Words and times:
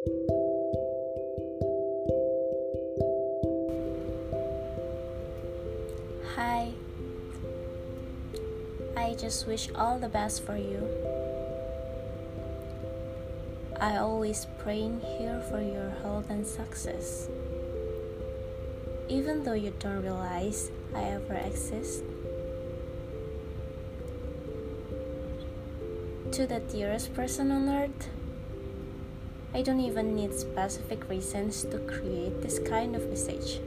Hi. 0.00 0.08
I 8.96 9.14
just 9.18 9.46
wish 9.46 9.68
all 9.74 9.98
the 9.98 10.08
best 10.08 10.42
for 10.42 10.56
you. 10.56 10.88
I 13.78 13.98
always 13.98 14.46
praying 14.60 15.02
here 15.18 15.44
for 15.50 15.60
your 15.60 15.90
health 16.00 16.30
and 16.30 16.46
success. 16.46 17.28
Even 19.10 19.44
though 19.44 19.52
you 19.52 19.74
don't 19.80 20.00
realize 20.00 20.70
I 20.94 21.02
ever 21.02 21.34
exist. 21.34 22.04
To 26.32 26.46
the 26.46 26.60
dearest 26.60 27.12
person 27.12 27.50
on 27.50 27.68
earth, 27.68 28.08
I 29.52 29.62
don't 29.62 29.80
even 29.80 30.14
need 30.14 30.32
specific 30.32 31.08
reasons 31.10 31.64
to 31.64 31.78
create 31.80 32.40
this 32.40 32.60
kind 32.60 32.94
of 32.94 33.08
message. 33.08 33.58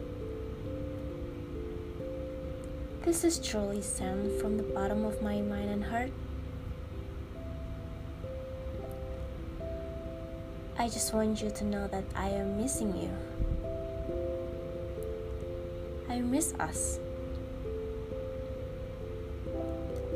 This 3.03 3.25
is 3.25 3.37
truly 3.37 3.81
sent 3.81 4.39
from 4.39 4.55
the 4.55 4.63
bottom 4.63 5.03
of 5.03 5.21
my 5.21 5.41
mind 5.41 5.69
and 5.69 5.83
heart. 5.83 6.11
I 10.79 10.87
just 10.87 11.13
want 11.13 11.41
you 11.41 11.51
to 11.51 11.63
know 11.65 11.87
that 11.87 12.05
I 12.15 12.29
am 12.29 12.57
missing 12.57 12.95
you. 12.95 13.11
I 16.09 16.21
miss 16.21 16.53
us. 16.61 16.99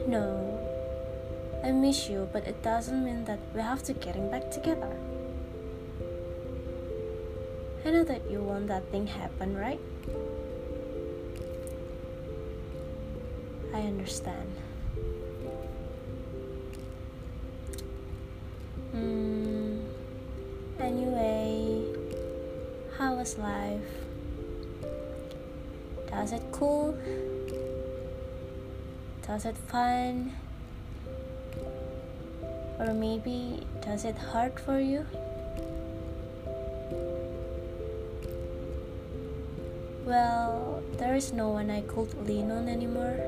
No, 0.07 0.31
I 1.61 1.71
miss 1.71 2.07
you, 2.07 2.29
but 2.31 2.47
it 2.47 2.63
doesn't 2.63 3.03
mean 3.03 3.25
that 3.25 3.39
we 3.53 3.59
have 3.59 3.83
to 3.83 3.93
getting 3.93 4.31
back 4.31 4.49
together. 4.49 4.95
I 7.87 7.89
know 7.89 8.03
that 8.03 8.29
you 8.29 8.41
want 8.41 8.67
that 8.67 8.91
thing 8.91 9.07
happen, 9.07 9.55
right? 9.55 9.79
I 13.73 13.79
understand. 13.79 14.51
Mm, 18.93 19.85
anyway, 20.81 21.85
how 22.97 23.15
was 23.15 23.37
life? 23.37 23.79
Does 26.11 26.33
it 26.33 26.43
cool? 26.51 26.91
Does 29.25 29.45
it 29.45 29.55
fun? 29.55 30.33
Or 32.79 32.93
maybe 32.93 33.65
does 33.79 34.03
it 34.03 34.17
hurt 34.17 34.59
for 34.59 34.77
you? 34.77 35.05
Well, 40.07 40.81
there 40.95 41.15
is 41.15 41.33
no 41.33 41.49
one 41.49 41.69
I 41.69 41.81
could 41.81 42.07
lean 42.25 42.49
on 42.49 42.69
anymore. 42.69 43.19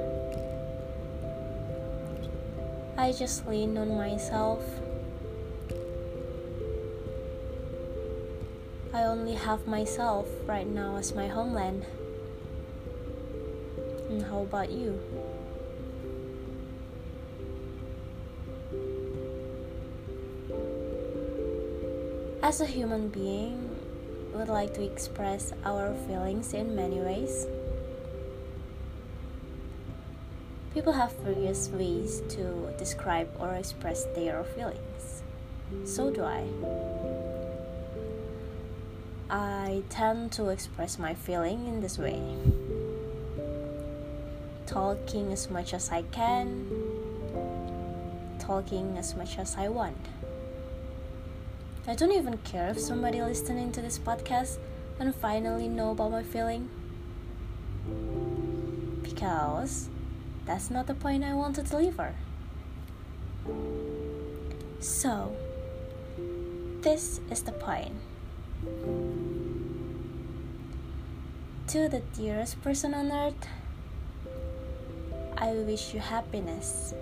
I 2.95 3.11
just 3.11 3.45
lean 3.45 3.77
on 3.77 3.97
myself. 3.97 4.63
I 8.93 9.03
only 9.03 9.35
have 9.35 9.67
myself 9.67 10.25
right 10.47 10.65
now 10.65 10.95
as 10.95 11.13
my 11.13 11.27
homeland. 11.27 11.83
And 14.07 14.23
how 14.23 14.47
about 14.47 14.71
you? 14.71 14.95
As 22.41 22.61
a 22.61 22.65
human 22.65 23.09
being, 23.09 23.67
would 24.33 24.49
like 24.49 24.73
to 24.75 24.83
express 24.83 25.53
our 25.65 25.93
feelings 26.07 26.53
in 26.53 26.75
many 26.75 26.99
ways. 26.99 27.47
People 30.73 30.93
have 30.93 31.11
various 31.23 31.69
ways 31.69 32.21
to 32.29 32.73
describe 32.77 33.29
or 33.39 33.55
express 33.55 34.05
their 34.15 34.43
feelings. 34.43 35.23
So 35.85 36.11
do 36.11 36.23
I. 36.23 36.45
I 39.29 39.83
tend 39.89 40.31
to 40.33 40.49
express 40.49 40.97
my 40.97 41.13
feeling 41.13 41.67
in 41.67 41.81
this 41.81 41.97
way 41.97 42.21
talking 44.69 45.33
as 45.33 45.49
much 45.49 45.73
as 45.73 45.89
I 45.89 46.03
can, 46.13 46.69
talking 48.37 48.97
as 48.99 49.15
much 49.15 49.39
as 49.39 49.55
I 49.57 49.67
want. 49.67 49.97
I 51.89 51.95
don't 51.95 52.11
even 52.11 52.37
care 52.39 52.69
if 52.69 52.79
somebody 52.79 53.19
listening 53.19 53.71
to 53.71 53.81
this 53.81 53.97
podcast 53.97 54.59
and 54.99 55.15
finally 55.15 55.67
know 55.67 55.89
about 55.89 56.11
my 56.11 56.21
feeling. 56.21 56.69
Because 59.01 59.89
that's 60.45 60.69
not 60.69 60.85
the 60.85 60.93
point 60.93 61.23
I 61.23 61.33
want 61.33 61.55
to 61.55 61.63
deliver. 61.63 62.13
So, 64.79 65.35
this 66.81 67.21
is 67.31 67.41
the 67.41 67.53
point. 67.53 67.95
To 71.69 71.89
the 71.89 72.03
dearest 72.15 72.61
person 72.61 72.93
on 72.93 73.11
earth, 73.11 73.47
I 75.35 75.53
wish 75.53 75.95
you 75.95 76.01
happiness. 76.01 76.93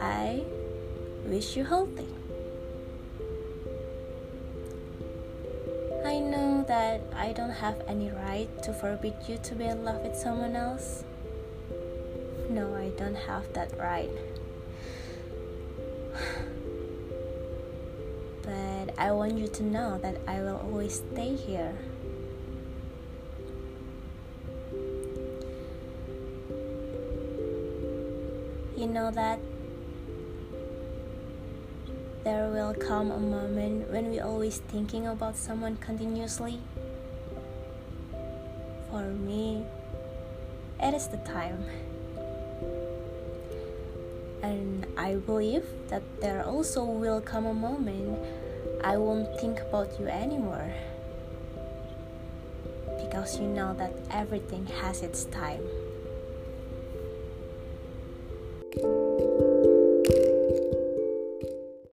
I 0.00 0.42
wish 1.24 1.56
you 1.56 1.64
healthy. 1.64 2.08
I 6.04 6.18
know 6.18 6.64
that 6.66 7.00
I 7.14 7.32
don't 7.32 7.50
have 7.50 7.80
any 7.86 8.10
right 8.10 8.48
to 8.64 8.72
forbid 8.72 9.14
you 9.28 9.38
to 9.38 9.54
be 9.54 9.64
in 9.64 9.84
love 9.84 10.02
with 10.02 10.16
someone 10.16 10.56
else. 10.56 11.04
No, 12.50 12.74
I 12.74 12.90
don't 12.98 13.14
have 13.14 13.52
that 13.54 13.78
right. 13.78 14.10
But 18.42 18.98
I 18.98 19.12
want 19.12 19.38
you 19.38 19.46
to 19.46 19.62
know 19.62 19.98
that 19.98 20.16
I 20.26 20.40
will 20.40 20.58
always 20.58 20.96
stay 20.96 21.36
here. 21.36 21.72
You 28.76 28.88
know 28.88 29.12
that 29.12 29.38
there 32.24 32.48
will 32.50 32.74
come 32.74 33.10
a 33.10 33.18
moment 33.18 33.90
when 33.90 34.10
we 34.10 34.20
always 34.20 34.58
thinking 34.58 35.06
about 35.06 35.36
someone 35.36 35.76
continuously. 35.76 36.60
For 38.90 39.02
me, 39.02 39.64
it 40.80 40.94
is 40.94 41.08
the 41.08 41.18
time. 41.18 41.64
And 44.42 44.86
I 44.96 45.16
believe 45.16 45.64
that 45.88 46.02
there 46.20 46.44
also 46.44 46.84
will 46.84 47.20
come 47.20 47.46
a 47.46 47.54
moment 47.54 48.18
I 48.84 48.96
won't 48.96 49.38
think 49.38 49.60
about 49.60 49.98
you 49.98 50.06
anymore. 50.06 50.74
Because 52.98 53.38
you 53.38 53.46
know 53.46 53.74
that 53.74 53.94
everything 54.10 54.66
has 54.82 55.02
its 55.02 55.24
time. 55.26 55.62